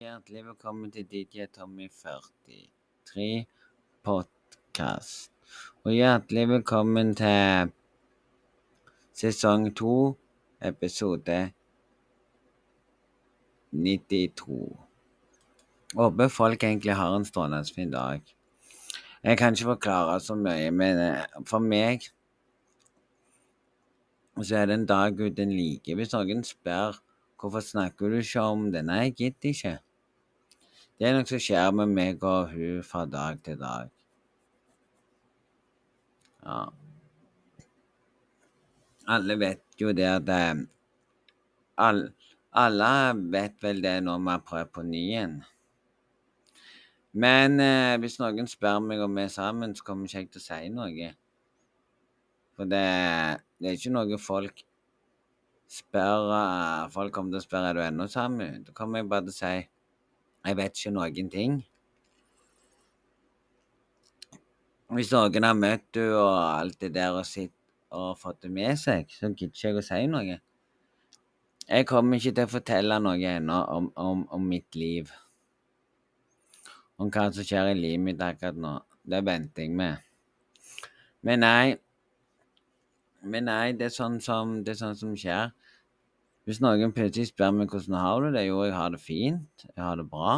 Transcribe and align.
Hjertelig 0.00 0.46
velkommen 0.46 0.92
til 0.92 1.06
DJ 1.06 1.44
Tommy 1.56 1.88
43 2.02 3.46
Podcast. 4.02 5.32
Og 5.84 5.92
hjertelig 5.92 6.48
velkommen 6.48 7.14
til 7.16 7.72
sesong 9.12 9.76
to, 9.76 10.18
episode 10.60 11.50
92. 13.72 14.83
Håper 15.94 16.28
folk 16.28 16.62
egentlig 16.62 16.94
har 16.98 17.16
en 17.16 17.24
strålende 17.24 17.74
fin 17.74 17.90
dag. 17.90 18.20
Jeg 19.24 19.38
kan 19.38 19.54
ikke 19.54 19.64
forklare 19.64 20.18
så 20.20 20.34
mye, 20.34 20.70
men 20.74 20.98
eh, 20.98 21.22
for 21.46 21.62
meg 21.62 22.02
så 24.42 24.58
er 24.58 24.66
det 24.66 24.74
en 24.80 24.86
dag 24.90 25.20
uten 25.20 25.54
like. 25.54 25.94
Hvis 25.94 26.12
noen 26.12 26.42
spør 26.44 26.98
hvorfor 27.38 27.62
snakker 27.62 28.10
du 28.10 28.18
ikke 28.18 28.42
om 28.42 28.66
det, 28.72 28.82
nei, 28.88 29.04
jeg 29.04 29.14
gidder 29.20 29.50
ikke. 29.52 29.74
Det 30.98 31.06
er 31.08 31.16
noe 31.16 31.28
som 31.30 31.42
skjer 31.46 31.70
med 31.78 31.94
meg 31.94 32.26
og 32.26 32.50
hun 32.50 32.82
fra 32.86 33.04
dag 33.06 33.38
til 33.46 33.58
dag. 33.62 33.90
Ja. 36.44 36.60
Alle 39.14 39.38
vet 39.40 39.80
jo 39.80 39.94
det 39.94 40.10
at 40.10 40.28
eh, 40.32 40.66
all, 41.78 42.06
Alle 42.54 42.92
vet 43.32 43.62
vel 43.62 43.82
det 43.82 43.96
når 44.06 44.18
man 44.22 44.42
prøver 44.46 44.68
på 44.70 44.82
ny 44.86 45.00
igjen. 45.08 45.40
Men 47.14 47.60
eh, 47.62 47.94
hvis 48.02 48.18
noen 48.18 48.48
spør 48.50 48.80
meg 48.82 49.02
om 49.04 49.12
vi 49.14 49.22
er 49.22 49.30
sammen, 49.30 49.74
så 49.78 49.86
kommer 49.86 50.10
ikke 50.10 50.24
jeg 50.24 50.30
til 50.34 50.42
å 50.42 50.46
si 50.48 50.70
noe. 50.74 51.10
For 52.58 52.70
det, 52.70 52.86
det 53.58 53.70
er 53.70 53.78
ikke 53.78 53.94
noe 53.94 54.18
folk 54.18 54.64
spør 55.74 56.28
uh, 56.30 56.90
Folk 56.92 57.14
kommer 57.14 57.34
til 57.34 57.40
å 57.40 57.44
spørre 57.46 57.70
er 57.70 57.78
du 57.78 57.82
ennå 57.84 58.08
sammen. 58.10 58.64
Da 58.66 58.74
kommer 58.76 59.00
jeg 59.00 59.10
bare 59.10 59.26
til 59.28 59.34
å 59.34 59.38
si 59.38 59.54
jeg 60.44 60.58
vet 60.58 60.76
ikke 60.76 60.92
noen 60.92 61.30
ting. 61.32 61.54
Hvis 64.94 65.12
noen 65.14 65.46
har 65.46 65.56
møtt 65.56 65.86
du 65.96 66.02
og 66.04 66.34
alt 66.36 66.76
det 66.82 66.92
der 66.98 67.16
og 67.16 67.24
sitt 67.26 67.54
og 67.94 68.18
fått 68.18 68.42
det 68.42 68.50
med 68.52 68.74
seg, 68.76 69.06
så 69.14 69.30
gidder 69.30 69.54
ikke 69.54 69.68
jeg 69.70 69.78
å 69.78 69.86
si 69.86 70.00
noe. 70.10 70.36
Jeg 71.64 71.86
kommer 71.88 72.18
ikke 72.18 72.34
til 72.36 72.48
å 72.48 72.52
fortelle 72.58 72.98
noe 73.00 73.34
ennå 73.38 73.60
om, 73.72 73.86
om, 73.96 74.26
om 74.34 74.50
mitt 74.50 74.76
liv 74.76 75.14
om 76.98 77.10
hva 77.10 77.28
som 77.34 77.46
skjer 77.46 77.72
i 77.72 77.78
livet 77.78 78.04
mitt 78.04 78.22
akkurat 78.22 78.58
nå. 78.58 78.74
Det 79.04 79.20
venter 79.26 79.66
jeg 79.66 79.74
med. 79.76 80.04
Men 81.24 81.44
nei 81.44 81.76
Men 83.24 83.46
nei, 83.48 83.72
det 83.72 83.86
er 83.86 83.92
sånn 83.94 84.18
som, 84.20 84.58
det 84.64 84.74
er 84.74 84.80
sånn 84.82 84.96
som 85.00 85.12
skjer. 85.16 85.54
Hvis 86.44 86.58
noen 86.60 86.92
plutselig 86.92 87.30
spør 87.30 87.54
meg 87.56 87.72
hvordan 87.72 87.96
har 87.96 88.20
du 88.20 88.34
det, 88.34 88.42
jo, 88.50 88.58
jeg 88.66 88.74
har 88.76 88.90
det 88.92 89.00
fint. 89.00 89.64
Jeg 89.64 89.80
har 89.80 89.96
det 89.96 90.04
bra. 90.10 90.34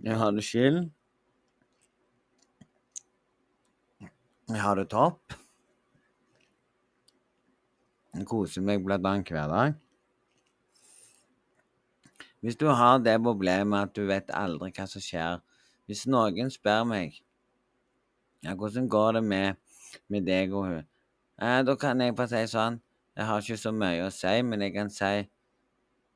Jeg 0.00 0.16
har 0.16 0.32
det 0.32 0.44
skyld. 0.48 0.78
Jeg 4.48 4.60
har 4.60 4.80
det 4.80 4.86
topp. 4.92 5.36
Jeg 8.14 8.24
koser 8.32 8.64
meg 8.64 8.80
blant 8.86 9.04
annet 9.10 9.34
hver 9.34 9.52
dag. 9.52 9.76
Hvis 12.44 12.58
du 12.60 12.66
har 12.68 12.98
det 13.00 13.16
problemet 13.24 13.88
at 13.88 13.94
du 13.96 14.04
vet 14.04 14.28
aldri 14.36 14.68
hva 14.76 14.84
som 14.90 15.00
skjer 15.00 15.38
Hvis 15.88 16.04
noen 16.12 16.50
spør 16.52 16.82
meg 16.88 17.20
ja, 18.44 18.52
hvordan 18.52 18.88
går 18.92 19.16
det 19.16 19.22
med, 19.24 19.56
med 20.12 20.26
deg 20.28 20.52
og 20.52 20.66
hun, 20.68 20.82
eh, 21.40 21.60
da 21.64 21.74
kan 21.80 22.02
jeg 22.04 22.12
bare 22.18 22.28
si 22.34 22.42
sånn 22.52 22.76
Jeg 23.16 23.28
har 23.30 23.40
ikke 23.40 23.56
så 23.62 23.72
mye 23.72 24.04
å 24.04 24.10
si, 24.12 24.34
men 24.44 24.66
jeg 24.66 24.74
kan 24.74 24.92
si 24.92 25.14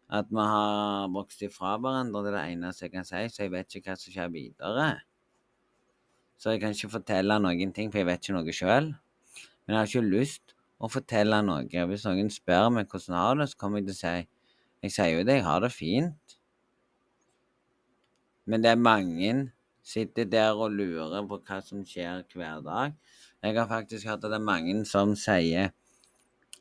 at 0.08 0.30
vi 0.32 0.44
har 0.50 1.08
vokst 1.12 1.42
ifra 1.44 1.76
hverandre. 1.78 2.22
Det 2.24 2.30
er 2.32 2.36
det 2.36 2.44
eneste 2.52 2.86
jeg 2.86 2.92
kan 2.94 3.06
si, 3.06 3.20
så 3.30 3.44
jeg 3.44 3.52
vet 3.52 3.76
ikke 3.76 3.92
hva 3.92 3.96
som 4.00 4.14
skjer 4.14 4.30
videre. 4.32 4.86
Så 6.40 6.54
jeg 6.54 6.62
kan 6.62 6.74
ikke 6.74 6.90
fortelle 6.96 7.36
noen 7.44 7.74
ting, 7.76 7.92
for 7.92 8.00
jeg 8.00 8.08
vet 8.08 8.24
ikke 8.24 8.36
noe 8.38 8.54
sjøl. 8.56 8.88
Men 9.66 9.76
jeg 9.76 9.78
har 9.78 9.92
ikke 9.92 10.16
lyst 10.16 10.56
å 10.80 10.90
fortelle 10.90 11.38
noe. 11.44 11.84
Hvis 11.92 12.06
noen 12.08 12.32
spør 12.32 12.68
meg 12.74 12.88
hvordan 12.88 13.14
jeg 13.14 13.24
har 13.26 13.40
det, 13.40 13.48
så 13.52 13.60
kommer 13.60 13.82
jeg 13.82 13.88
til 13.90 13.96
å 13.96 14.00
si 14.00 14.16
jeg 14.82 14.94
sier 14.94 15.18
jo 15.18 15.26
det, 15.26 15.40
jeg 15.40 15.46
har 15.46 15.62
det 15.64 15.72
fint. 15.74 16.36
Men 18.48 18.64
det 18.64 18.70
er 18.72 18.80
mange 18.80 19.32
sitter 19.88 20.28
der 20.28 20.56
og 20.56 20.74
lurer 20.76 21.24
på 21.28 21.40
hva 21.40 21.58
som 21.64 21.84
skjer 21.86 22.24
hver 22.34 22.62
dag. 22.64 22.94
Jeg 23.42 23.56
har 23.56 23.68
faktisk 23.70 24.08
hørt 24.08 24.24
at 24.24 24.32
det 24.32 24.38
er 24.38 24.50
mange 24.50 24.82
som 24.88 25.14
sier 25.16 25.72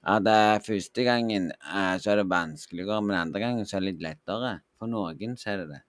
at 0.07 0.29
første 0.63 1.03
gangen 1.03 1.49
eh, 1.51 1.95
så 1.99 2.13
er 2.13 2.21
det 2.21 2.29
vanskeligere, 2.31 3.01
men 3.03 3.17
andre 3.17 3.41
gangen 3.43 3.67
så 3.67 3.77
er 3.77 3.83
det 3.83 3.91
litt 3.91 4.05
lettere. 4.05 4.53
For 4.79 4.87
noen 4.87 5.35
så 5.39 5.53
er 5.53 5.63
det 5.63 5.69
det. 5.73 5.81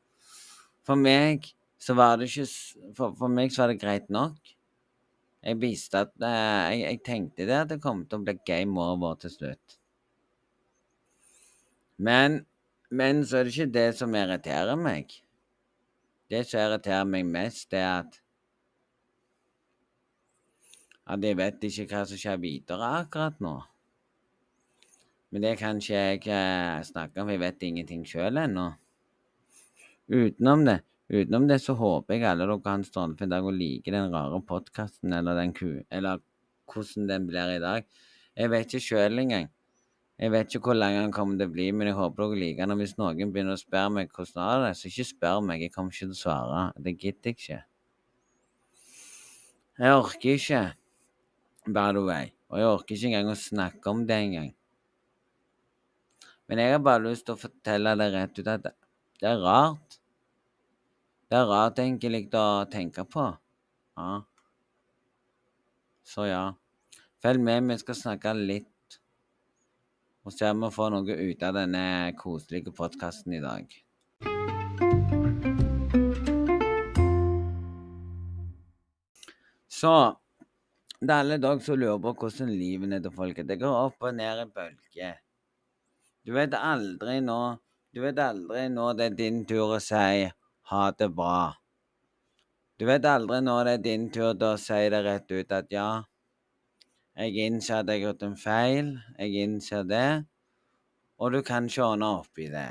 For 0.89 0.99
meg 0.99 1.47
så 1.79 1.95
var 1.95 2.17
det 2.19 2.31
ikke 2.31 2.47
For, 2.97 3.15
for 3.15 3.31
meg 3.31 3.53
så 3.55 3.63
var 3.63 3.73
det 3.73 3.83
greit 3.83 4.09
nok. 4.11 4.55
Jeg 5.45 5.61
visste 5.63 6.03
at 6.03 6.15
eh, 6.19 6.79
jeg, 6.79 6.81
jeg 6.83 7.03
tenkte 7.07 7.47
det 7.47 7.61
at 7.63 7.71
det 7.75 7.83
kom 7.83 8.03
til 8.07 8.19
å 8.19 8.27
bli 8.27 8.35
game 8.49 8.83
over 8.83 9.21
til 9.23 9.31
slutt. 9.31 9.78
Men, 11.99 12.45
men 12.91 13.25
så 13.27 13.41
er 13.41 13.49
det 13.49 13.57
ikke 13.57 13.75
det 13.75 13.89
som 13.99 14.15
irriterer 14.15 14.79
meg. 14.79 15.11
Det 16.31 16.45
som 16.47 16.63
irriterer 16.63 17.09
meg 17.09 17.27
mest, 17.27 17.75
er 17.75 18.05
at 18.05 18.21
at 21.09 21.25
jeg 21.25 21.39
vet 21.39 21.65
ikke 21.65 21.87
hva 21.89 22.05
som 22.05 22.21
skjer 22.21 22.41
videre 22.43 22.89
akkurat 23.01 23.39
nå. 23.41 23.55
Men 25.33 25.45
det 25.45 25.55
kan 25.61 25.81
ikke 25.81 25.97
jeg 25.97 26.21
eh, 26.33 26.85
snakke 26.85 27.21
om, 27.21 27.29
for 27.29 27.35
jeg 27.35 27.43
vet 27.43 27.65
ingenting 27.65 28.05
sjøl 28.09 28.41
ennå. 28.41 28.67
Utenom 30.09 30.65
det, 30.69 30.79
utenom 31.13 31.49
det 31.49 31.59
så 31.65 31.75
håper 31.77 32.17
jeg 32.17 32.29
alle 32.29 32.47
dere 32.49 32.61
har 32.65 32.79
en 32.81 32.87
strålende 32.87 33.29
dag 33.29 33.45
og 33.45 33.57
liker 33.57 33.97
den 33.97 34.13
rare 34.13 34.41
podkasten 34.49 35.17
eller. 35.17 35.41
Eller 35.89 36.23
hvordan 36.69 37.09
den 37.09 37.29
blir 37.29 37.57
i 37.57 37.63
dag. 37.65 37.89
Jeg 38.37 38.53
vet 38.53 38.73
ikke 38.73 38.87
sjøl 38.87 39.25
engang. 39.25 39.49
Jeg 40.19 40.33
vet 40.35 40.51
ikke 40.51 40.73
hvor 40.73 40.75
lenge 40.75 40.99
han 41.05 41.13
kommer 41.15 41.39
til 41.39 41.47
å 41.47 41.55
bli, 41.55 41.69
men 41.71 41.93
jeg 41.93 41.95
håper 41.95 42.25
dere 42.25 42.39
liker 42.41 42.65
den. 42.65 42.75
Og 42.75 42.81
hvis 42.83 42.97
noen 42.99 43.33
begynner 43.35 43.55
å 43.55 43.61
spørre 43.61 43.91
meg 43.95 44.09
hvordan 44.11 44.65
det 44.65 44.71
er, 44.71 44.79
så 44.79 44.89
ikke 44.91 45.05
spør 45.13 45.43
meg. 45.47 45.61
Jeg 45.63 45.75
kommer 45.75 45.95
ikke 45.95 46.09
til 46.09 46.15
å 46.17 46.19
svare. 46.19 46.63
Det 46.83 46.95
gidder 46.97 47.31
jeg 47.31 47.37
ikke. 47.39 47.59
Jeg 49.79 49.95
orker 49.95 50.41
ikke, 50.41 50.63
by 51.71 51.93
the 51.95 52.03
way. 52.03 52.33
Og 52.51 52.59
jeg 52.59 52.71
orker 52.73 52.97
ikke 52.97 53.11
engang 53.13 53.31
å 53.31 53.37
snakke 53.39 53.93
om 53.93 54.01
det 54.09 54.17
engang. 54.25 54.49
Men 56.51 56.63
jeg 56.65 56.75
har 56.75 56.83
bare 56.83 57.05
lyst 57.05 57.29
til 57.29 57.37
å 57.37 57.43
fortelle 57.45 57.93
det 58.01 58.09
rett 58.17 58.41
ut 58.41 58.51
at 58.51 58.67
det 58.67 59.29
er 59.29 59.39
rart. 59.45 60.01
Det 61.31 61.39
er 61.39 61.47
rart 61.47 61.79
egentlig 61.79 62.25
å 62.35 62.65
tenke 62.73 63.05
på. 63.07 63.29
Ja. 64.01 64.17
Så 66.03 66.27
ja. 66.27 66.43
Følg 67.23 67.45
med, 67.45 67.69
vi 67.71 67.79
skal 67.79 67.99
snakke 67.99 68.35
litt 68.35 68.67
og 70.29 70.35
se 70.37 70.49
om 70.53 70.65
vi 70.67 70.69
får 70.75 70.91
noe 70.93 71.15
ut 71.31 71.45
av 71.47 71.55
denne 71.57 71.85
koselige 72.19 72.73
podkasten 72.77 73.33
i 73.39 73.41
dag. 73.41 73.71
Så 79.79 79.93
det 81.01 81.15
er 81.15 81.23
alle 81.23 81.39
dere 81.41 81.63
som 81.65 81.79
lurer 81.81 82.03
på 82.03 82.13
hvordan 82.21 82.51
livet 82.51 82.93
er 82.93 83.01
til 83.07 83.15
folk 83.15 83.41
er. 83.41 83.47
Det 83.49 83.57
går 83.63 83.79
opp 83.87 84.05
og 84.05 84.19
ned 84.19 84.43
i 84.43 84.47
bølger. 84.59 85.17
Du 86.27 86.35
vet 86.37 86.59
aldri 86.59 87.21
nå 87.25 87.41
Du 87.97 88.03
vet 88.05 88.19
aldri 88.21 88.67
nå 88.69 88.91
det 88.99 89.05
er 89.09 89.15
din 89.17 89.39
tur 89.49 89.73
å 89.73 89.79
si 89.81 90.27
ha 90.69 90.83
det 90.99 91.09
bra. 91.17 91.55
Du 92.79 92.85
vet 92.85 93.07
aldri 93.09 93.39
når 93.41 93.65
det 93.65 93.73
er 93.79 93.85
din 93.87 94.05
tur 94.13 94.35
til 94.35 94.51
å 94.51 94.61
si 94.61 94.83
det 94.93 95.01
rett 95.07 95.33
ut 95.33 95.55
at 95.57 95.73
ja, 95.73 95.89
jeg 97.19 97.35
innser 97.49 97.81
at 97.81 97.89
jeg 97.91 97.99
har 97.99 98.05
gjort 98.07 98.23
en 98.23 98.37
feil. 98.39 98.91
Jeg 99.19 99.43
innser 99.43 99.83
det. 99.83 100.25
Og 101.19 101.33
du 101.35 101.41
kan 101.43 101.67
ikke 101.67 101.83
ordne 101.83 102.13
opp 102.21 102.39
i 102.39 102.47
det. 102.53 102.71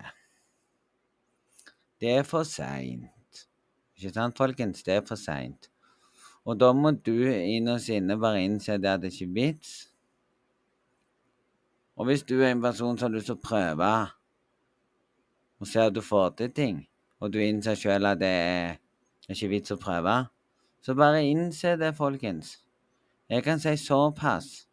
Det 1.99 2.13
er 2.19 2.23
for 2.23 2.47
seint. 2.47 3.43
Ikke 3.97 4.13
sant, 4.15 4.37
folkens? 4.37 4.83
Det 4.87 4.93
er 4.93 5.03
for 5.07 5.19
seint. 5.19 5.67
Og 6.47 6.55
da 6.59 6.69
må 6.71 6.93
du 6.95 7.27
innerst 7.27 7.91
inne 7.91 8.15
bare 8.21 8.45
innse 8.45 8.77
at 8.77 8.85
det 9.03 9.11
ikke 9.11 9.25
er 9.25 9.33
vits. 9.35 9.71
Og 11.97 12.05
hvis 12.07 12.23
du 12.23 12.37
er 12.39 12.53
en 12.53 12.61
person 12.61 12.97
som 12.97 13.09
har 13.09 13.17
lyst 13.17 13.27
til 13.27 13.35
å 13.35 13.41
prøve 13.41 13.89
og 15.57 15.67
ser 15.67 15.89
at 15.89 15.95
du 15.95 16.03
får 16.05 16.35
til 16.37 16.53
ting, 16.53 16.79
og 17.19 17.33
du 17.33 17.39
innser 17.41 17.75
sjøl 17.75 18.05
at 18.05 18.21
det 18.21 18.29
er 18.29 18.77
ikke 19.33 19.49
vits 19.49 19.73
å 19.73 19.79
prøve, 19.81 20.13
så 20.85 20.93
bare 20.95 21.25
innse 21.25 21.73
det, 21.81 21.95
folkens. 21.97 22.59
Jeg 23.27 23.43
kan 23.43 23.59
si 23.59 23.75
såpass. 23.75 24.67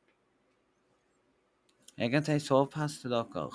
Jeg 1.98 2.10
kan 2.10 2.26
si 2.26 2.38
såpass 2.42 3.00
til 3.02 3.10
dere, 3.14 3.48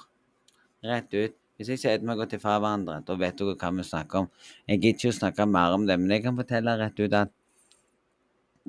rett 0.84 1.13
ut. 1.16 1.36
Hvis 1.60 1.69
jeg 1.74 1.80
sier 1.80 1.98
at 1.98 2.04
vi 2.04 2.12
å 2.12 2.16
gå 2.19 2.25
til 2.31 2.40
hverandre, 2.40 3.01
da 3.07 3.16
vet 3.19 3.36
dere 3.40 3.56
hva 3.60 3.69
vi 3.75 3.84
snakker 3.84 4.22
om. 4.22 4.30
Jeg 4.68 4.80
gidder 4.80 4.98
ikke 4.98 5.12
å 5.12 5.18
snakke 5.18 5.48
mer 5.48 5.75
om 5.75 5.86
det, 5.88 5.98
men 6.00 6.12
jeg 6.16 6.24
kan 6.24 6.40
fortelle 6.40 6.75
rett 6.80 7.00
ut 7.00 7.16
at 7.19 7.34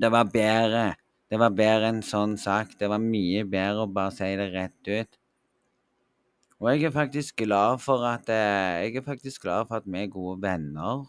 det 0.00 0.10
var 0.10 0.30
bedre. 0.30 0.84
Det 1.30 1.38
var 1.38 1.54
bedre 1.54 1.90
enn 1.92 2.02
sånn 2.02 2.36
sagt. 2.38 2.78
Det 2.80 2.90
var 2.90 3.02
mye 3.02 3.44
bedre 3.46 3.86
å 3.86 3.90
bare 3.94 4.14
si 4.14 4.30
det 4.38 4.48
rett 4.54 4.90
ut. 4.90 5.18
Og 6.60 6.68
jeg 6.70 6.88
er 6.88 6.94
faktisk 6.94 7.40
glad 7.40 7.80
for 7.80 8.04
at 8.04 8.28
eh, 8.28 8.84
Jeg 8.84 9.00
er 9.00 9.06
faktisk 9.06 9.46
glad 9.46 9.68
for 9.68 9.80
at 9.80 9.86
vi 9.86 10.02
er 10.02 10.12
gode 10.12 10.42
venner. 10.42 11.06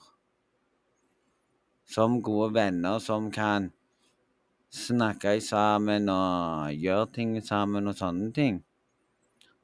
Som 1.86 2.22
gode 2.24 2.54
venner 2.56 3.02
som 3.04 3.30
kan 3.34 3.72
snakke 4.72 5.42
sammen 5.44 6.10
og 6.10 6.72
gjøre 6.80 7.08
ting 7.16 7.36
sammen 7.44 7.88
og 7.92 7.98
sånne 8.00 8.32
ting. 8.36 8.62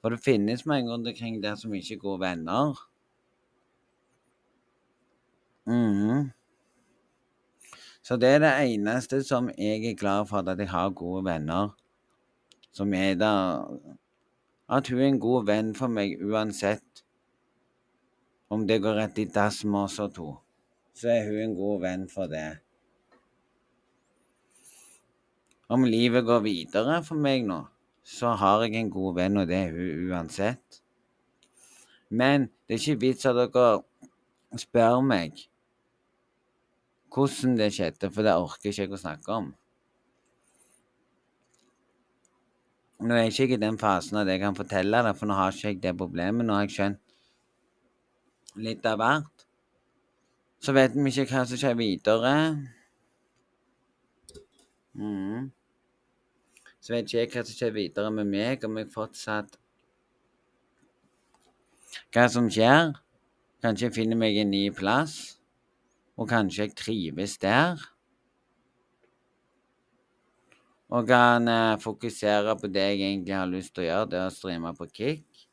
For 0.01 0.13
det 0.13 0.23
finnes 0.23 0.65
mange 0.65 0.91
rundt 0.91 1.07
omkring 1.07 1.39
der 1.43 1.55
som 1.55 1.73
ikke 1.73 1.95
er 1.95 2.03
gode 2.03 2.19
venner. 2.21 2.75
Mm. 5.67 6.29
Så 8.03 8.15
det 8.15 8.29
er 8.29 8.39
det 8.39 8.53
eneste 8.73 9.23
som 9.23 9.49
jeg 9.57 9.83
er 9.85 9.95
glad 9.99 10.27
for, 10.27 10.37
at 10.37 10.59
jeg 10.59 10.69
har 10.69 10.89
gode 10.89 11.25
venner. 11.25 11.75
Som 12.71 12.93
er 12.93 13.15
der 13.15 13.67
At 14.69 14.87
hun 14.87 14.99
er 14.99 15.07
en 15.07 15.19
god 15.19 15.45
venn 15.45 15.75
for 15.75 15.87
meg 15.87 16.19
uansett 16.19 17.03
om 18.49 18.65
det 18.67 18.81
går 18.83 18.97
rett 18.99 19.19
i 19.19 19.25
dass 19.25 19.63
med 19.63 19.79
oss 19.79 19.95
to. 20.15 20.37
Så 20.93 21.07
er 21.07 21.23
hun 21.29 21.39
en 21.39 21.55
god 21.55 21.81
venn 21.81 22.09
for 22.09 22.27
det. 22.27 22.59
Om 25.67 25.83
livet 25.83 26.23
går 26.25 26.45
videre 26.45 27.01
for 27.03 27.19
meg 27.19 27.43
nå, 27.47 27.59
så 28.07 28.31
har 28.39 28.63
jeg 28.63 28.77
en 28.79 28.91
god 28.91 29.17
venn, 29.17 29.39
og 29.41 29.49
det 29.49 29.57
er 29.65 29.73
hun 29.75 30.11
uansett. 30.11 30.81
Men 32.09 32.47
det 32.67 32.77
er 32.77 32.83
ikke 32.83 33.01
vits 33.01 33.27
at 33.27 33.35
dere 33.35 34.59
spør 34.61 35.01
meg 35.03 35.47
hvordan 37.11 37.57
det 37.57 37.71
skjedde, 37.73 38.11
for 38.13 38.23
det 38.23 38.35
orker 38.37 38.69
ikke 38.69 38.85
jeg 38.85 38.93
å 38.93 39.01
snakke 39.01 39.33
om. 39.33 39.49
Nå 42.97 43.13
er 43.13 43.27
jeg 43.27 43.35
ikke 43.47 43.57
i 43.57 43.61
den 43.61 43.77
fasen 43.77 44.17
at 44.21 44.29
jeg 44.29 44.41
kan 44.41 44.55
fortelle 44.57 45.03
det, 45.05 45.13
for 45.17 45.29
nå 45.29 45.35
har 45.37 45.51
ikke 45.51 45.73
jeg 45.73 45.81
det 45.83 45.97
problemet. 45.97 46.45
Nå 46.45 46.55
har 46.55 46.65
jeg 46.65 46.75
skjønt 46.77 47.03
litt 48.63 48.87
av 48.89 48.97
hvert. 49.01 49.45
Så 50.63 50.73
vet 50.73 50.95
vi 50.95 51.11
ikke 51.11 51.27
hva 51.29 51.43
som 51.45 51.59
skjer 51.59 51.77
videre. 51.77 52.33
Mm. 54.97 55.51
Så 56.87 56.93
vet 56.95 57.09
ikke 57.09 57.19
jeg 57.19 57.31
hva 57.33 57.41
som 57.43 57.55
skjer 57.57 57.71
videre 57.75 58.09
med 58.15 58.29
meg, 58.31 58.61
om 58.63 58.77
jeg 58.79 58.87
fortsatt 58.93 59.57
Hva 62.15 62.23
som 62.31 62.47
skjer. 62.47 62.93
Kanskje 63.59 63.89
jeg 63.89 63.95
finner 63.97 64.15
meg 64.21 64.37
en 64.39 64.53
ny 64.53 64.61
plass, 64.71 65.17
og 66.15 66.29
kanskje 66.31 66.63
jeg 66.63 66.75
trives 66.79 67.35
der. 67.43 67.83
Og 70.87 71.11
kan 71.11 71.51
eh, 71.51 71.75
fokusere 71.83 72.55
på 72.61 72.71
det 72.71 72.87
jeg 72.93 73.01
egentlig 73.01 73.35
har 73.35 73.51
lyst 73.51 73.75
til 73.75 73.83
å 73.83 73.89
gjøre, 73.89 74.09
det 74.13 74.21
er 74.21 74.29
å 74.29 74.37
streame 74.37 74.71
på 74.79 74.87
Kick. 74.87 75.45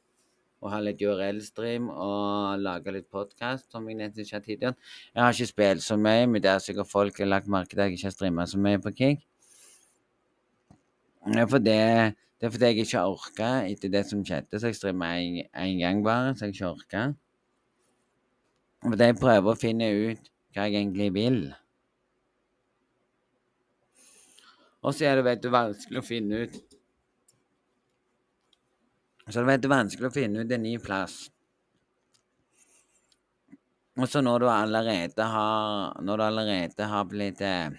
Og 0.62 0.70
ha 0.70 0.78
litt 0.86 1.02
URL-stream 1.02 1.90
og 1.90 2.62
lage 2.62 2.94
litt 2.94 3.10
podkast, 3.10 3.72
som 3.74 3.90
jeg 3.90 3.98
nesten 3.98 4.22
ikke 4.22 4.38
har 4.38 4.46
tid. 4.46 4.66
Jeg 4.70 5.24
har 5.24 5.34
ikke 5.34 5.50
spilt 5.50 5.82
så 5.82 5.98
mye, 5.98 6.30
men 6.30 6.46
det 6.46 6.54
er 6.54 6.62
sikkert 6.62 6.94
folk 6.94 7.18
har 7.18 7.34
lagt 7.34 7.50
merke 7.50 7.74
til 7.74 7.82
at 7.82 7.90
jeg 7.90 7.98
ikke 7.98 8.12
har 8.12 8.20
streama 8.20 8.46
så 8.46 8.62
mye 8.70 8.86
på 8.86 8.94
Kick. 9.02 9.30
Det 11.24 11.40
er 11.40 11.46
fordi, 11.48 11.74
det 12.40 12.46
er 12.46 12.50
fordi 12.52 12.68
jeg 12.68 12.84
ikke 12.84 13.02
orka 13.08 13.50
etter 13.64 13.88
det 13.88 14.02
som 14.06 14.20
skjedde, 14.24 14.58
så 14.60 14.68
jeg 14.68 14.76
streama 14.76 15.14
én 15.16 15.78
gang 15.80 16.02
bare, 16.04 16.34
så 16.36 16.44
jeg 16.44 16.58
ikke 16.58 16.68
orka. 16.68 17.04
Fordi 18.84 19.08
jeg 19.08 19.16
prøver 19.16 19.48
å 19.54 19.56
finne 19.56 19.88
ut 19.88 20.26
hva 20.52 20.66
jeg 20.68 20.82
egentlig 20.82 21.06
vil. 21.14 21.38
Og 24.84 24.92
så 24.92 25.08
er 25.08 25.16
det 25.16 25.24
vet 25.24 25.40
du, 25.40 25.48
vanskelig 25.52 26.02
å 26.02 26.04
finne 26.04 26.44
ut 26.44 26.58
Så 29.24 29.40
det 29.40 29.46
vet 29.48 29.62
du, 29.64 29.70
vanskelig 29.72 30.10
å 30.10 30.12
finne 30.12 30.44
ut 30.44 30.52
en 30.52 30.62
ny 30.66 30.74
plass. 30.84 31.14
Og 33.96 34.10
så 34.10 34.20
når 34.20 34.44
du 34.44 34.48
allerede 34.52 35.24
har 35.32 36.02
Når 36.04 36.20
du 36.20 36.24
allerede 36.26 36.88
har 36.90 37.08
blitt 37.08 37.40
eh, 37.40 37.72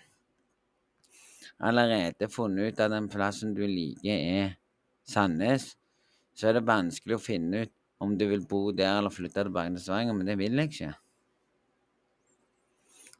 Allerede 1.64 2.28
funnet 2.28 2.74
ut 2.74 2.84
at 2.84 2.92
den 2.92 3.08
plassen 3.12 3.56
du 3.56 3.64
liker, 3.64 4.12
er 4.12 4.56
Sandnes, 5.08 5.76
så 6.36 6.50
er 6.50 6.58
det 6.58 6.68
vanskelig 6.68 7.16
å 7.16 7.24
finne 7.24 7.64
ut 7.64 7.74
om 8.04 8.18
du 8.20 8.26
vil 8.28 8.44
bo 8.48 8.72
der 8.76 9.00
eller 9.00 9.14
flytte 9.14 9.46
tilbake 9.46 9.72
til 9.76 9.84
Stavanger, 9.86 10.18
men 10.18 10.28
det 10.28 10.38
vil 10.40 10.60
jeg 10.60 10.72
ikke. 10.72 10.94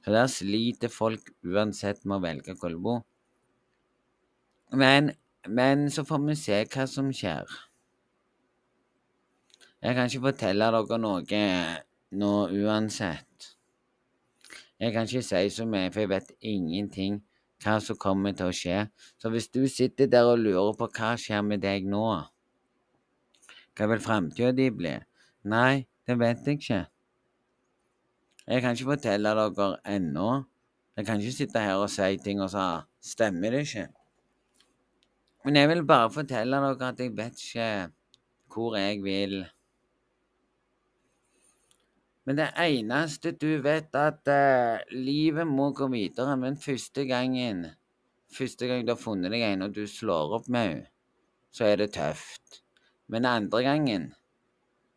Så 0.04 0.14
der 0.14 0.28
sliter 0.30 0.92
folk 0.94 1.32
uansett 1.48 2.04
med 2.06 2.20
å 2.20 2.26
velge 2.26 2.56
bor. 2.78 3.06
Men, 4.76 5.14
men 5.48 5.88
så 5.90 6.04
får 6.06 6.22
vi 6.28 6.36
se 6.38 6.60
hva 6.76 6.86
som 6.90 7.14
skjer. 7.14 7.48
Jeg 9.82 9.96
kan 9.96 10.10
ikke 10.10 10.28
fortelle 10.28 10.68
dere 10.74 11.00
noe 11.00 11.46
nå 12.20 12.34
uansett. 12.52 13.50
Jeg 14.82 14.94
kan 14.94 15.08
ikke 15.08 15.24
si 15.24 15.50
så 15.56 15.66
mye, 15.70 15.90
for 15.94 16.04
jeg 16.04 16.12
vet 16.12 16.32
ingenting 16.42 17.22
hva 17.66 17.80
som 17.82 17.98
kommer 17.98 18.36
til 18.38 18.52
å 18.52 18.56
skje. 18.56 18.86
Så 19.18 19.32
hvis 19.34 19.50
du 19.50 19.64
sitter 19.72 20.10
der 20.12 20.30
og 20.30 20.44
lurer 20.44 20.76
på 20.78 20.90
hva 20.94 21.16
skjer 21.20 21.42
med 21.46 21.64
deg 21.66 21.88
nå, 21.90 22.06
hva 23.76 23.88
vil 23.92 24.04
framtida 24.04 24.54
di 24.56 24.70
bli? 24.72 24.94
Nei, 25.52 25.86
det 26.08 26.20
vet 26.22 26.46
jeg 26.46 26.62
ikke. 26.62 26.82
Jeg 28.46 28.62
kan 28.62 28.78
ikke 28.78 28.92
fortelle 28.94 29.34
dere 29.34 29.70
ennå. 29.90 30.30
Jeg 30.96 31.08
kan 31.08 31.20
ikke 31.20 31.36
sitte 31.36 31.64
her 31.66 31.82
og 31.82 31.90
si 31.92 32.16
ting 32.24 32.40
og 32.46 32.52
så 32.54 32.86
stemmer 33.04 33.52
det 33.52 33.66
ikke. 33.66 33.88
Men 35.46 35.60
jeg 35.60 35.70
vil 35.74 35.84
bare 35.86 36.14
fortelle 36.14 36.62
dere 36.62 36.92
at 36.94 37.02
jeg 37.02 37.18
vet 37.18 37.42
ikke 37.42 37.70
hvor 38.54 38.78
jeg 38.80 39.02
vil. 39.04 39.42
Men 42.26 42.40
det 42.40 42.50
eneste 42.58 43.36
du 43.38 43.62
vet, 43.62 43.94
at 43.94 44.26
uh, 44.30 44.82
livet 44.92 45.48
må 45.48 45.70
gå 45.78 45.88
videre. 45.94 46.38
Men 46.42 46.58
første 46.58 47.06
gangen 47.10 47.68
Første 48.36 48.68
gang 48.68 48.82
du 48.84 48.92
har 48.92 49.00
funnet 49.00 49.32
deg 49.32 49.46
en, 49.46 49.62
og 49.64 49.76
du 49.76 49.86
slår 49.88 50.34
opp 50.36 50.48
med 50.52 50.66
henne, 50.68 50.88
så 51.56 51.70
er 51.70 51.78
det 51.80 51.94
tøft. 51.96 52.58
Men 53.08 53.28
andre 53.30 53.62
gangen 53.64 54.10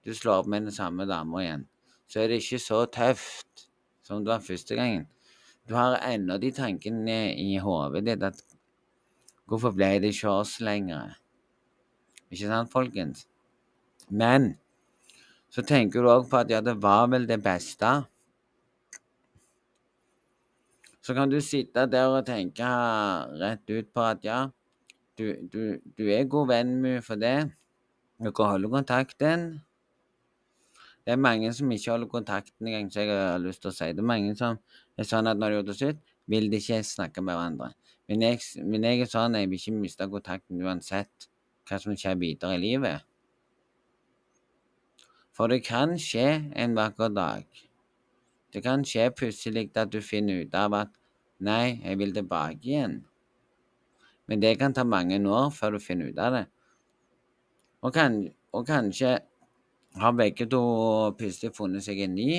du 0.02 0.10
slår 0.16 0.42
opp 0.42 0.48
med 0.50 0.66
den 0.66 0.74
samme 0.74 1.06
dama 1.06 1.44
igjen, 1.44 1.66
så 2.10 2.24
er 2.24 2.32
det 2.32 2.40
ikke 2.42 2.58
så 2.64 2.80
tøft 2.90 3.68
som 4.02 4.24
det 4.24 4.32
var 4.32 4.42
første 4.42 4.74
gangen. 4.74 5.06
Du 5.68 5.76
har 5.76 6.00
ennå 6.08 6.38
de 6.40 6.50
tankene 6.56 7.18
i 7.36 7.58
hodet 7.62 8.06
ditt 8.08 8.24
at 8.26 8.42
Hvorfor 9.48 9.72
ble 9.72 9.94
det 10.02 10.10
ikke 10.12 10.28
oss 10.28 10.58
lenger? 10.60 11.14
Ikke 12.28 12.50
sant, 12.50 12.68
folkens? 12.68 13.22
Men 14.12 14.58
så 15.48 15.64
tenker 15.64 16.04
du 16.04 16.10
òg 16.12 16.28
på 16.30 16.40
at 16.42 16.50
ja, 16.52 16.60
det 16.64 16.76
var 16.82 17.08
vel 17.12 17.26
det 17.28 17.40
beste. 17.44 17.92
Så 21.02 21.14
kan 21.16 21.30
du 21.32 21.38
sitte 21.40 21.86
der 21.88 22.12
og 22.12 22.26
tenke 22.28 22.68
rett 23.40 23.70
ut 23.70 23.88
på 23.94 24.04
at 24.04 24.26
ja, 24.26 24.42
du, 25.16 25.32
du, 25.48 25.62
du 25.96 26.04
er 26.12 26.28
god 26.28 26.52
venn 26.52 26.76
med 26.82 27.00
for 27.06 27.16
det. 27.16 27.48
Dere 28.20 28.50
holder 28.52 28.74
kontakten. 28.76 29.48
Det 31.08 31.14
er 31.14 31.24
mange 31.24 31.48
som 31.56 31.70
ikke 31.72 31.94
holder 31.94 32.12
kontakten 32.12 32.68
engang, 32.68 32.92
så 32.92 33.00
jeg 33.00 33.16
har 33.16 33.40
lyst 33.40 33.62
til 33.64 33.70
å 33.72 33.76
si 33.78 33.92
det. 33.96 34.04
mange 34.04 34.34
som 34.36 34.58
er 34.98 35.08
sånn 35.08 35.30
at 35.30 35.40
når 35.40 35.54
de 35.54 35.56
har 35.56 35.62
gjort 35.62 35.80
det 35.80 35.94
vil 36.28 36.50
de 36.52 36.60
ikke 36.60 36.82
snakke 36.84 37.24
med 37.24 37.38
hverandre. 37.38 37.72
Men 38.08 38.26
jeg, 38.26 38.42
men 38.68 38.84
jeg 38.84 39.06
er 39.06 39.08
sånn 39.08 39.38
jeg 39.38 39.48
vil 39.48 39.62
ikke 39.62 39.80
miste 39.80 40.08
kontakten 40.12 40.60
uansett 40.60 41.30
hva 41.68 41.80
som 41.80 41.96
skjer 41.96 42.20
videre 42.20 42.58
i 42.58 42.60
livet. 42.60 43.07
For 45.38 45.46
det 45.46 45.60
kan 45.62 45.94
skje 46.02 46.50
en 46.58 46.74
vakker 46.74 47.12
dag. 47.14 47.46
Det 48.50 48.62
kan 48.64 48.82
skje 48.82 49.06
plutselig 49.14 49.68
at 49.78 49.92
du 49.92 50.00
finner 50.02 50.42
ut 50.42 50.54
av 50.58 50.74
at 50.74 50.90
nei, 51.38 51.78
jeg 51.84 51.98
vil 52.00 52.14
tilbake 52.16 52.58
igjen. 52.66 52.96
Men 54.26 54.42
det 54.42 54.56
kan 54.58 54.74
ta 54.74 54.82
mange 54.82 55.20
år 55.22 55.52
før 55.54 55.76
du 55.76 55.78
finner 55.78 56.10
ut 56.10 56.18
av 56.18 56.34
det. 56.34 56.46
Og, 57.86 57.92
kan, 57.94 58.24
og 58.50 58.66
kanskje 58.66 59.14
har 60.02 60.16
begge 60.18 60.48
to 60.50 60.62
plutselig 61.18 61.54
funnet 61.54 61.86
seg 61.86 62.02
en 62.02 62.18
ny 62.18 62.32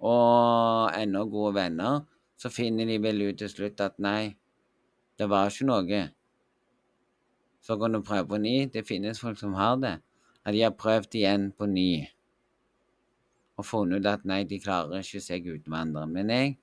og 0.00 0.96
ennå 0.96 1.26
gode 1.28 1.58
venner 1.58 2.00
så 2.40 2.48
finner 2.48 2.88
de 2.88 2.96
vel 3.04 3.20
ut 3.28 3.38
til 3.42 3.52
slutt 3.52 3.82
at 3.84 3.98
nei, 4.00 4.32
det 5.20 5.28
var 5.28 5.52
ikke 5.52 5.68
noe. 5.68 6.00
Så 7.60 7.76
kan 7.80 7.92
du 7.92 8.00
prøve 8.02 8.28
på 8.28 8.40
ny. 8.40 8.70
Det 8.72 8.86
finnes 8.88 9.20
folk 9.20 9.38
som 9.38 9.54
har 9.58 9.76
det. 9.82 9.98
At 10.44 10.56
de 10.56 10.64
har 10.64 10.76
prøvd 10.76 11.20
igjen 11.20 11.50
på 11.52 11.68
ny 11.68 12.08
og 13.60 13.66
funnet 13.68 14.00
ut 14.00 14.08
at 14.08 14.22
nei, 14.28 14.42
de 14.48 14.56
klarer 14.60 15.02
ikke 15.02 15.20
seg 15.20 15.44
uten 15.44 15.74
andre. 15.76 16.06
Men 16.08 16.32
jeg 16.32 16.54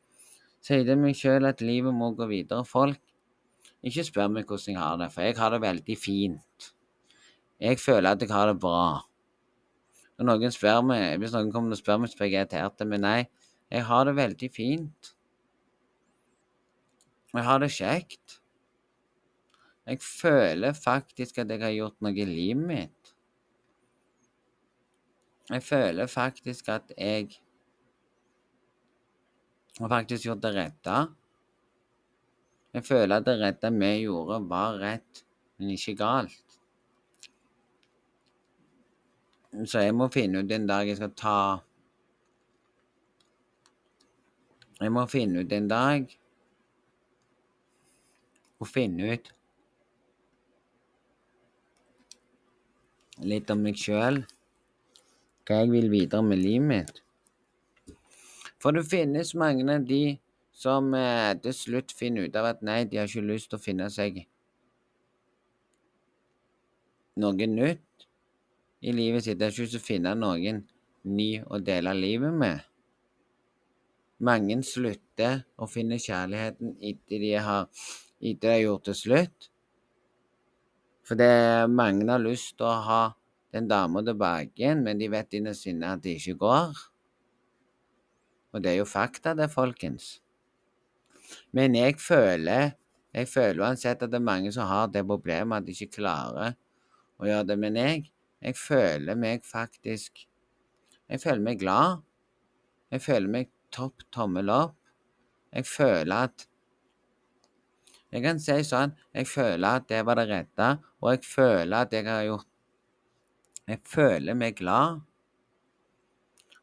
sier 0.66 0.86
til 0.88 0.98
meg 0.98 1.18
sjøl 1.18 1.46
at 1.50 1.62
livet 1.62 1.94
må 1.94 2.10
gå 2.18 2.26
videre. 2.30 2.66
Folk, 2.66 3.02
ikke 3.86 4.06
spør 4.08 4.32
meg 4.34 4.48
hvordan 4.50 4.74
jeg 4.74 4.82
har 4.82 4.96
det, 5.02 5.12
for 5.14 5.28
jeg 5.28 5.38
har 5.38 5.54
det 5.54 5.62
veldig 5.62 5.98
fint. 6.02 6.72
Jeg 7.62 7.80
føler 7.82 8.12
at 8.12 8.22
jeg 8.22 8.34
har 8.34 8.50
det 8.52 8.58
bra. 8.62 9.04
Når 10.18 10.30
noen 10.32 10.54
spør 10.54 10.82
meg, 10.82 11.20
Hvis 11.22 11.34
noen 11.34 11.52
kommer 11.54 11.78
og 11.78 11.78
spør 11.78 12.02
meg, 12.02 12.10
så 12.10 12.18
blir 12.18 12.32
jeg 12.32 12.42
irritert, 12.42 12.82
men 12.88 13.06
nei, 13.06 13.28
jeg 13.70 13.86
har 13.86 14.06
det 14.06 14.16
veldig 14.18 14.50
fint. 14.54 15.14
Jeg 17.34 17.44
har 17.46 17.60
det 17.62 17.70
kjekt. 17.70 18.40
Jeg 19.88 20.02
føler 20.04 20.74
faktisk 20.76 21.38
at 21.40 21.52
jeg 21.54 21.64
har 21.64 21.72
gjort 21.72 22.02
noe 22.04 22.12
i 22.12 22.26
livet 22.28 22.64
mitt. 22.68 23.14
Jeg 25.48 25.64
føler 25.64 26.10
faktisk 26.12 26.68
at 26.74 26.92
jeg 26.98 27.30
har 29.78 29.94
faktisk 29.94 30.28
gjort 30.28 30.44
det 30.44 30.52
rette. 30.58 30.98
Jeg 32.76 32.84
føler 32.84 33.16
at 33.16 33.30
det 33.30 33.38
rette 33.40 33.72
vi 33.78 33.94
gjorde, 34.02 34.42
var 34.50 34.76
rett, 34.82 35.24
men 35.58 35.72
ikke 35.78 35.96
galt. 35.96 36.60
Så 39.66 39.86
jeg 39.86 39.96
må 39.96 40.10
finne 40.12 40.44
ut 40.44 40.52
en 40.52 40.68
dag 40.68 40.90
jeg 40.90 41.00
skal 41.00 41.16
ta 41.18 41.38
Jeg 44.78 44.92
må 44.94 45.08
finne 45.10 45.42
ut 45.42 45.54
en 45.56 45.70
dag 45.72 46.12
og 48.60 48.68
finne 48.70 49.16
ut 49.16 49.32
litt 53.24 53.50
om 53.54 53.64
meg 53.66 53.80
sjøl. 53.80 54.22
Hva 55.48 55.62
jeg 55.62 55.72
vil 55.72 55.90
videre 55.92 56.24
med 56.26 56.42
livet 56.42 56.68
mitt. 56.68 57.04
For 58.62 58.76
det 58.76 58.88
finnes 58.90 59.36
mange 59.38 59.66
av 59.72 59.86
de 59.88 60.18
som 60.58 60.90
eh, 60.98 61.34
til 61.44 61.54
slutt 61.54 61.94
finner 61.94 62.26
ut 62.26 62.38
av 62.38 62.50
at 62.52 62.64
nei, 62.66 62.82
de 62.90 62.98
har 62.98 63.10
ikke 63.10 63.26
lyst 63.26 63.52
til 63.52 63.60
å 63.60 63.64
finne 63.64 63.90
seg 63.94 64.24
noe 67.22 67.48
nytt 67.50 68.08
i 68.82 68.94
livet 68.94 69.26
sitt. 69.26 69.38
De 69.38 69.46
har 69.46 69.54
ikke 69.54 69.68
lyst 69.68 69.78
til 69.78 69.84
å 69.84 69.88
finne 69.88 70.16
noen 70.18 70.64
ny 71.08 71.30
å 71.46 71.62
dele 71.62 71.94
livet 71.98 72.34
med. 72.34 72.66
Mange 74.18 74.58
slutter 74.66 75.44
å 75.62 75.68
finne 75.70 76.00
kjærligheten 76.02 76.74
etter 76.82 77.22
de 77.22 77.36
har, 77.38 77.70
etter 78.18 78.48
de 78.48 78.54
har 78.56 78.64
gjort 78.64 78.90
det 78.90 78.98
slutt. 78.98 79.50
For 81.08 81.20
det 81.20 81.70
mange 81.72 82.08
har 82.12 82.20
lyst 82.20 82.58
til 82.58 82.68
å 82.68 82.76
ha 82.84 83.02
den 83.56 83.70
dama 83.72 84.04
tilbake 84.04 84.60
igjen, 84.60 84.84
men 84.84 85.00
de 85.00 85.08
vet 85.12 85.38
innerst 85.40 85.70
inne 85.72 85.94
at 85.96 86.04
det 86.04 86.18
ikke 86.20 86.36
går. 86.42 86.82
Og 88.52 88.64
det 88.64 88.74
er 88.74 88.82
jo 88.82 88.90
fakta, 88.90 89.32
det, 89.38 89.48
folkens. 89.54 90.18
Men 91.56 91.76
jeg 91.76 91.96
føler 92.00 92.76
jeg 93.18 93.30
føler 93.32 93.64
uansett 93.66 94.04
at 94.04 94.12
det 94.12 94.20
er 94.20 94.28
mange 94.28 94.52
som 94.54 94.68
har 94.70 94.90
det 94.94 95.06
problemet 95.08 95.58
at 95.58 95.66
de 95.66 95.74
ikke 95.74 96.02
klarer 96.02 96.58
å 97.18 97.26
gjøre 97.26 97.48
det. 97.50 97.56
Men 97.58 97.80
jeg, 97.80 98.04
jeg 98.44 98.58
føler 98.60 99.18
meg 99.18 99.46
faktisk 99.48 100.28
Jeg 101.08 101.22
føler 101.24 101.40
meg 101.40 101.60
glad. 101.62 102.02
Jeg 102.92 103.02
føler 103.02 103.32
meg 103.32 103.50
topp 103.72 104.04
tommel 104.12 104.50
opp. 104.52 104.76
Jeg 105.56 105.64
føler 105.66 106.28
at 106.28 106.44
jeg 108.12 108.24
kan 108.24 108.40
si 108.40 108.56
sånn 108.64 108.94
Jeg 109.14 109.28
føler 109.28 109.82
at 109.82 109.90
det 109.92 110.00
var 110.08 110.20
det 110.20 110.28
rette, 110.30 110.70
og 111.02 111.12
jeg 111.12 111.26
føler 111.28 111.78
at 111.82 111.94
jeg 111.94 112.08
har 112.08 112.24
gjort 112.28 112.48
Jeg 113.68 113.82
føler 113.84 114.38
meg 114.40 114.56
glad. 114.62 115.02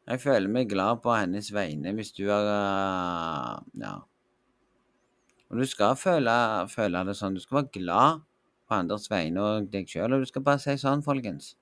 Jeg 0.09 0.21
føler 0.21 0.49
meg 0.49 0.69
glad 0.69 1.01
på 1.03 1.13
hennes 1.13 1.51
vegne 1.53 1.93
hvis 1.97 2.13
du 2.17 2.27
har 2.29 3.63
Ja. 3.73 3.95
Og 5.51 5.61
du 5.61 5.65
skal 5.69 5.93
føle, 5.95 6.33
føle 6.73 7.03
det 7.05 7.13
sånn. 7.17 7.35
Du 7.37 7.43
skal 7.43 7.61
være 7.61 7.73
glad 7.77 8.23
på 8.65 8.77
andres 8.79 9.05
vegne 9.11 9.43
og 9.43 9.69
deg 9.73 9.89
sjøl. 9.89 10.15
Og 10.15 10.25
du 10.25 10.29
skal 10.29 10.43
bare 10.45 10.61
si 10.63 10.73
sånn, 10.81 11.05
folkens 11.05 11.53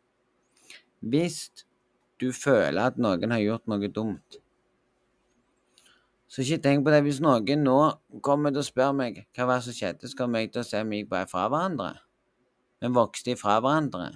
Hvis 1.04 1.66
du 2.22 2.32
føler 2.32 2.88
at 2.88 2.98
noen 3.02 3.36
har 3.36 3.44
gjort 3.44 3.68
noe 3.68 3.92
dumt, 3.92 4.40
så 6.34 6.42
ikke 6.42 6.64
tenk 6.66 6.86
på 6.86 6.94
det. 6.94 7.04
Hvis 7.06 7.22
noen 7.22 7.62
nå 7.62 7.78
kommer 8.26 8.54
til 8.54 8.64
å 8.64 8.66
spørre 8.66 8.98
meg 8.98 9.20
hva 9.38 9.46
var 9.52 9.62
som 9.62 9.76
skjedde, 9.78 10.10
så 10.10 10.18
kommer 10.18 10.42
jeg 10.42 10.54
til 10.56 10.64
å 10.64 10.68
se 10.68 10.82
om 10.82 10.90
vi 10.90 11.04
gikk 11.04 11.12
bare 11.12 11.30
fra 11.30 11.46
hverandre. 11.46 11.92
Vi 12.82 12.90
vokste 12.94 13.36
ifra 13.36 13.60
hverandre. 13.62 14.08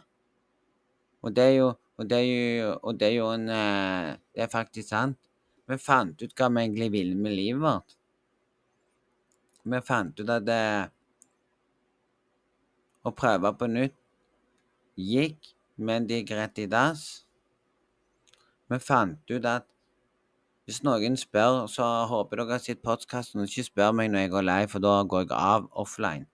Og 1.21 1.35
det 1.37 1.45
er 1.45 1.53
jo 1.59 1.75
og 1.97 2.05
det 2.09 2.17
er 2.17 2.25
jo, 2.29 2.73
det 2.93 3.07
er 3.07 3.15
jo 3.15 3.29
en 3.33 3.47
Det 3.47 4.43
er 4.43 4.49
faktisk 4.51 4.89
sant. 4.89 5.17
Vi 5.67 5.77
fant 5.77 6.21
ut 6.21 6.33
hva 6.37 6.49
vi 6.53 6.61
egentlig 6.63 6.91
ville 6.93 7.15
med 7.15 7.33
livet 7.33 7.61
vårt. 7.61 7.95
Vi 9.67 9.81
fant 9.83 10.19
ut 10.19 10.29
at 10.29 10.45
det, 10.45 10.91
å 13.03 13.11
prøve 13.11 13.51
på 13.59 13.67
nytt 13.67 13.97
gikk, 14.95 15.49
men 15.75 16.07
det 16.07 16.21
gikk 16.21 16.35
rett 16.37 16.61
i 16.63 16.67
dass. 16.71 17.03
Vi 18.71 18.79
fant 18.79 19.33
ut 19.33 19.49
at 19.49 19.67
hvis 20.67 20.81
noen 20.83 21.15
spør, 21.15 21.61
så 21.71 21.85
håper 22.11 22.41
dere 22.41 22.57
har 22.57 22.59
sett 22.59 22.81
podkasten 22.83 23.45
ikke 23.45 23.63
spør 23.63 23.93
meg 23.95 24.09
når 24.11 24.25
jeg 24.25 24.31
går 24.33 24.43
live, 24.43 24.67
for 24.73 24.83
da 24.83 24.97
går 25.07 25.21
jeg 25.23 25.31
av 25.31 25.69
offline. 25.71 26.25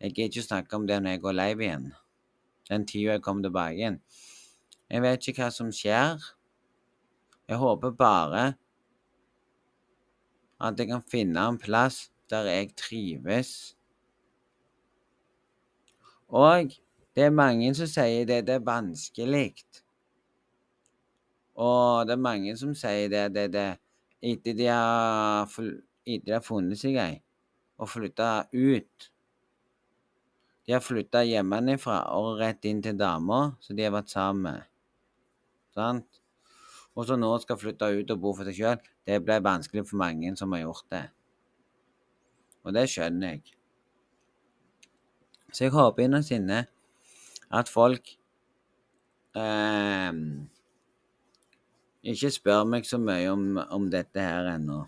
Jeg 0.00 0.14
gidder 0.14 0.30
ikke 0.30 0.44
snakke 0.46 0.78
om 0.78 0.86
det 0.88 0.96
når 1.02 1.16
jeg 1.16 1.20
går 1.26 1.36
live 1.36 1.66
igjen. 1.66 1.84
Den 2.70 2.86
tida 2.88 3.18
jeg 3.18 3.22
kommer 3.26 3.44
tilbake 3.44 3.76
igjen. 3.76 3.98
Jeg 4.88 5.04
vet 5.04 5.28
ikke 5.28 5.44
hva 5.44 5.50
som 5.52 5.68
skjer. 5.76 6.24
Jeg 7.52 7.60
håper 7.60 7.92
bare 8.00 8.46
at 10.56 10.80
jeg 10.80 10.88
kan 10.88 11.04
finne 11.12 11.44
en 11.44 11.60
plass 11.60 12.06
der 12.32 12.48
jeg 12.48 12.72
trives. 12.80 13.52
Og 16.32 16.72
det 17.12 17.28
er 17.28 17.36
mange 17.44 17.74
som 17.76 17.92
sier 17.92 18.24
det, 18.24 18.46
det 18.48 18.56
er 18.56 18.64
vanskelig. 18.64 19.52
Og 21.56 22.06
det 22.06 22.16
er 22.16 22.20
mange 22.20 22.56
som 22.60 22.74
sier 22.76 23.08
det, 23.12 23.26
det, 23.34 23.46
det 23.54 23.68
etter 24.20 24.56
de 24.56 24.68
har, 24.68 25.52
etter 26.06 26.26
de 26.26 26.34
har 26.36 26.44
funnet 26.44 26.80
seg 26.80 26.98
ei 27.00 27.14
og 27.76 27.90
flytta 27.92 28.46
ut. 28.52 29.08
De 30.66 30.74
har 30.74 30.82
flytta 30.82 31.22
hjemmefra 31.22 31.98
og 32.16 32.40
rett 32.40 32.64
inn 32.68 32.80
til 32.82 32.96
dama 32.98 33.56
som 33.62 33.76
de 33.76 33.84
har 33.86 33.94
vært 33.94 34.12
sammen 34.12 34.46
med. 34.48 34.70
Sant? 35.76 36.22
Og 36.96 37.04
så 37.06 37.18
nå 37.20 37.28
skal 37.42 37.60
flytte 37.60 37.90
ut 37.92 38.12
og 38.14 38.22
bo 38.22 38.32
for 38.36 38.48
seg 38.48 38.56
sjøl. 38.56 38.80
Det 39.06 39.20
ble 39.22 39.36
vanskelig 39.44 39.84
for 39.86 40.00
mange 40.00 40.32
som 40.40 40.54
har 40.56 40.64
gjort 40.64 40.88
det. 40.92 41.04
Og 42.64 42.74
det 42.74 42.86
skjønner 42.90 43.36
jeg. 43.36 43.52
Så 45.52 45.68
jeg 45.68 45.76
håper 45.76 46.06
innerst 46.06 46.32
inne 46.34 46.64
at 47.54 47.70
folk 47.70 48.08
eh, 49.36 50.10
ikke 52.06 52.30
spør 52.34 52.66
meg 52.68 52.86
så 52.86 52.98
mye 53.02 53.30
om, 53.32 53.46
om 53.58 53.88
dette 53.90 54.22
her 54.22 54.48
ennå. 54.54 54.84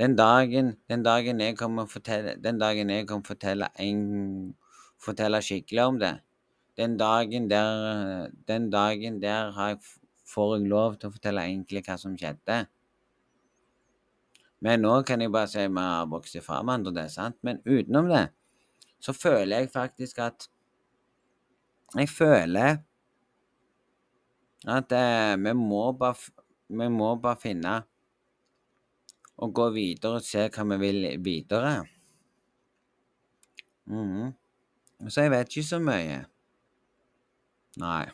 Den 0.00 0.16
dagen, 0.16 0.76
den 0.88 1.02
dagen 1.04 1.40
jeg 1.40 1.56
kommer 1.58 1.86
fortelle, 1.86 2.36
den 2.42 2.58
dagen 2.58 2.90
jeg 2.90 3.06
kommer 3.08 3.26
fortelle, 3.26 3.68
en, 3.78 4.54
fortelle 5.02 5.42
skikkelig 5.44 5.82
om 5.84 5.98
det, 6.00 6.14
den 6.80 6.96
dagen 6.98 7.50
der, 7.50 8.30
den 8.48 8.70
dagen 8.72 9.20
der 9.22 9.52
jeg, 9.58 9.80
får 10.32 10.54
jeg 10.56 10.70
lov 10.70 10.96
til 10.96 11.10
å 11.10 11.16
fortelle 11.16 11.44
egentlig 11.44 11.82
hva 11.86 11.98
som 12.00 12.14
skjedde. 12.16 12.62
Men 14.62 14.80
nå 14.86 14.94
kan 15.06 15.20
jeg 15.20 15.32
bare 15.34 15.50
si 15.50 15.58
at 15.60 15.74
vi 15.74 15.84
har 15.84 16.08
vokst 16.08 16.38
ifra 16.38 16.62
hverandre, 16.62 16.94
det 16.94 17.04
er 17.04 17.12
sant. 17.12 17.36
Men 17.42 17.60
utenom 17.66 18.08
det, 18.08 18.28
så 19.02 19.12
føler 19.12 19.58
jeg 19.58 19.72
faktisk 19.74 20.22
at 20.22 20.48
Jeg 21.92 22.08
føler 22.08 22.78
at 24.70 24.92
eh, 24.94 25.36
vi, 25.42 25.52
må 25.58 25.92
bare, 25.98 26.14
vi 26.68 26.88
må 26.92 27.14
bare 27.22 27.40
finne 27.42 27.78
og 29.42 29.54
gå 29.54 29.70
videre 29.74 30.20
og 30.20 30.26
se 30.26 30.46
hva 30.52 30.66
vi 30.74 30.78
vil 30.82 31.08
videre. 31.24 31.72
Mm. 33.90 34.30
Så 35.08 35.24
jeg 35.24 35.32
vet 35.32 35.50
ikke 35.50 35.66
så 35.66 35.80
mye. 35.82 36.20
Nei. 37.82 38.04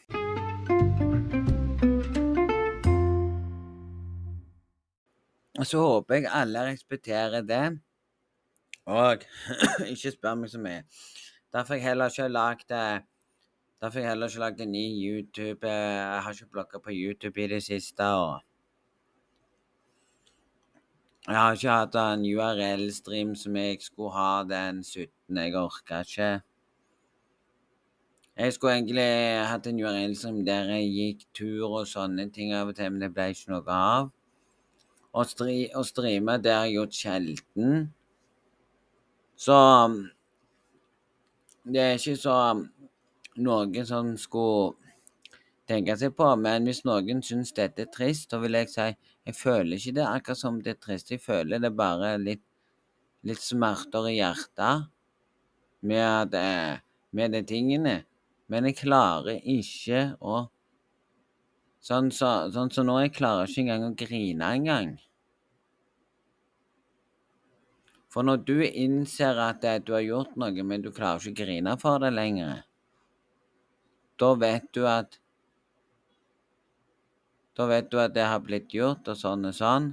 Og 5.58 5.66
Så 5.66 5.80
håper 5.82 6.14
jeg 6.14 6.30
alle 6.30 6.64
respekterer 6.70 7.42
det, 7.42 7.80
og 8.86 9.24
ikke 9.92 10.12
spør 10.14 10.36
meg 10.38 10.52
så 10.52 10.60
mye. 10.62 10.84
Derfor 11.52 11.74
har 11.74 11.80
jeg 11.80 11.88
heller 11.88 12.12
ikke 12.14 12.28
lagd 12.30 12.72
eh, 13.86 13.90
fikk 13.92 14.02
jeg 14.02 14.10
heller 14.10 14.28
ikke 14.28 14.42
lagd 14.42 14.60
en 14.60 14.72
ny 14.72 14.84
YouTube. 14.98 15.68
Jeg 15.70 16.22
har 16.22 16.32
ikke 16.32 16.52
blogga 16.52 16.78
på 16.82 16.90
YouTube 16.90 17.42
i 17.42 17.46
det 17.46 17.62
siste. 17.62 18.04
og 18.04 18.40
Jeg 21.28 21.36
har 21.36 21.52
ikke 21.52 21.70
hatt 21.70 21.94
en 22.00 22.24
URL-stream 22.24 23.34
som 23.36 23.56
jeg 23.56 23.82
skulle 23.84 24.12
ha 24.16 24.44
den 24.48 24.82
17. 24.84 25.36
Jeg 25.36 25.54
orka 25.54 26.00
ikke. 26.00 26.30
Jeg 28.38 28.52
skulle 28.52 28.72
egentlig 28.72 29.46
hatt 29.50 29.66
en 29.66 29.80
URL-stream 29.80 30.44
der 30.46 30.70
jeg 30.72 30.92
gikk 30.94 31.26
tur 31.34 31.78
og 31.80 31.86
sånne 31.86 32.30
ting 32.32 32.54
av 32.54 32.70
og 32.70 32.76
til, 32.78 32.90
men 32.92 33.02
det 33.02 33.12
ble 33.14 33.28
ikke 33.34 33.52
noe 33.52 33.76
av. 33.76 34.10
Å 35.14 35.24
streame 35.84 36.38
det 36.42 36.54
har 36.54 36.66
jeg 36.66 36.78
gjort 36.78 36.98
sjelden. 37.02 37.88
Så 39.36 39.56
Det 41.68 41.80
er 41.82 41.98
ikke 41.98 42.16
så 42.16 42.34
noe 43.42 43.84
som 43.88 44.14
skulle 44.20 44.76
tenke 45.68 45.96
seg 46.00 46.14
på. 46.16 46.28
Men 46.40 46.68
hvis 46.68 46.84
noen 46.88 47.22
syns 47.24 47.54
dette 47.56 47.84
er 47.84 47.92
trist, 47.92 48.30
så 48.30 48.40
vil 48.42 48.58
jeg 48.58 48.72
si 48.72 48.88
jeg 49.28 49.36
føler 49.36 49.76
ikke 49.76 49.96
det 49.98 50.06
akkurat 50.08 50.40
som 50.40 50.60
det 50.64 50.76
er 50.76 50.82
trist. 50.82 51.10
Jeg 51.12 51.20
føler 51.20 51.60
det 51.60 51.74
bare 51.76 52.14
litt, 52.22 52.44
litt 53.28 53.42
smerter 53.44 54.08
i 54.08 54.18
hjertet 54.18 54.86
med, 55.84 56.38
med 57.12 57.36
de 57.36 57.42
tingene. 57.44 57.98
Men 58.48 58.70
jeg 58.70 58.80
klarer 58.84 59.42
ikke 59.44 60.14
å 60.20 60.46
Sånn 61.88 62.08
som 62.10 62.48
så, 62.50 62.52
sånn 62.52 62.72
så 62.74 62.82
nå, 62.82 62.96
jeg 63.04 63.12
klarer 63.14 63.46
ikke 63.46 63.62
engang 63.62 63.84
å 63.86 63.96
grine 63.96 64.46
engang. 64.56 64.88
For 68.12 68.26
når 68.26 68.42
du 68.48 68.56
innser 68.66 69.38
at 69.40 69.62
du 69.86 69.92
har 69.94 70.02
gjort 70.02 70.34
noe, 70.40 70.64
men 70.66 70.82
du 70.82 70.90
klarer 70.92 71.22
ikke 71.22 71.36
å 71.36 71.44
grine 71.44 71.76
for 71.80 72.02
det 72.02 72.10
lenger, 72.16 72.64
da 74.18 74.34
vet 74.34 74.68
du 74.74 74.84
at 74.88 75.20
Da 77.58 77.66
vet 77.66 77.90
du 77.90 77.98
at 77.98 78.14
det 78.14 78.22
har 78.22 78.38
blitt 78.38 78.70
gjort, 78.70 79.08
og 79.10 79.16
sånn 79.18 79.48
og 79.48 79.54
sånn. 79.56 79.88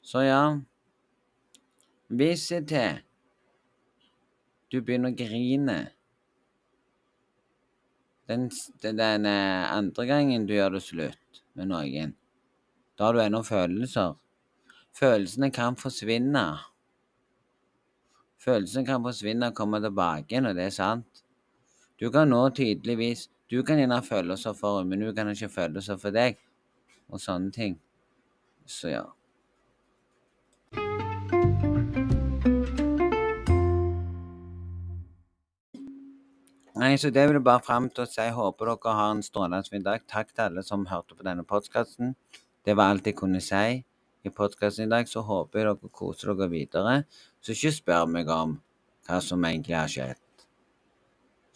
Så 0.00 0.22
ja 0.24 0.42
Hvis 2.08 2.46
til 2.48 3.02
du 4.72 4.80
begynner 4.80 5.12
å 5.12 5.16
grine 5.16 5.76
den, 8.28 8.48
den, 8.84 9.26
andre 9.26 10.04
gangen 10.08 10.44
du 10.48 10.52
gjør 10.52 10.74
det 10.76 10.82
slutt 10.84 11.38
med 11.56 11.70
noen, 11.70 12.10
da 13.00 13.06
har 13.06 13.16
du 13.16 13.22
ennå 13.22 13.40
følelser. 13.46 14.18
Følelsene 14.98 15.48
kan 15.54 15.78
forsvinne. 15.80 16.44
Følelsene 18.44 18.84
kan 18.84 19.04
forsvinne 19.04 19.48
og 19.48 19.56
komme 19.56 19.80
tilbake 19.80 20.42
og 20.42 20.52
det 20.58 20.66
er 20.68 20.76
sant. 20.76 21.24
Du 21.98 22.10
kan 22.14 22.30
nå 22.30 22.44
tydeligvis 22.54 23.28
Du 23.50 23.62
kan 23.64 23.78
gjerne 23.80 23.96
ha 23.98 24.04
følelser 24.04 24.52
for 24.54 24.78
henne, 24.78 24.90
men 24.90 25.02
hun 25.02 25.14
kan 25.16 25.30
ikke 25.32 25.48
ha 25.48 25.54
følelser 25.54 25.96
for 25.96 26.12
deg, 26.12 26.36
og 27.08 27.16
sånne 27.22 27.48
ting. 27.48 27.78
Så 28.68 28.90
ja. 28.92 29.06
Nei, 36.76 36.92
så 37.00 37.08
det 37.10 37.24
vil 37.24 37.40
jeg 37.40 37.46
bare 37.48 37.64
fram 37.64 37.88
til 37.88 38.04
å 38.04 38.10
si. 38.12 38.28
Håper 38.36 38.68
dere 38.74 38.94
har 39.00 39.16
en 39.16 39.24
strålende 39.24 39.72
fin 39.72 39.88
dag. 39.88 40.04
Takk 40.04 40.30
til 40.34 40.44
alle 40.44 40.62
som 40.68 40.84
hørte 40.92 41.16
på 41.16 41.24
denne 41.24 41.48
podkasten. 41.48 42.12
Det 42.68 42.76
var 42.76 42.92
alt 42.92 43.08
jeg 43.08 43.16
kunne 43.16 43.40
si 43.40 43.80
i 43.80 44.36
podkasten 44.42 44.86
i 44.86 44.92
dag. 44.92 45.08
Så 45.08 45.24
håper 45.24 45.64
jeg 45.64 45.72
dere 45.72 45.96
koser 46.04 46.36
dere 46.36 46.52
videre. 46.52 46.96
Så 47.40 47.56
ikke 47.56 47.78
spør 47.80 48.06
meg 48.12 48.30
om 48.30 48.58
hva 49.08 49.24
som 49.24 49.48
egentlig 49.48 49.80
har 49.80 49.88
skjedd. 49.88 50.27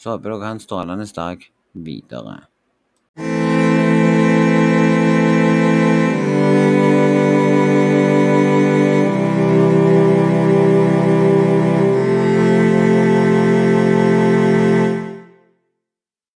Så 0.02 0.16
håper 0.16 0.32
dere 0.32 0.42
har 0.42 0.56
en 0.56 0.60
strålende 0.62 1.06
dag 1.14 1.44
videre. 1.72 2.40